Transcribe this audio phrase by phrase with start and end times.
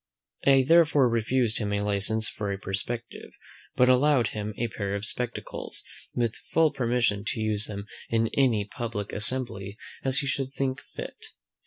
[0.47, 3.29] I therefore refused him a license for a perspective,
[3.75, 5.83] but allowed him a pair of spectacles,
[6.15, 11.19] with full permission to use them in any public assembly as he should think fit.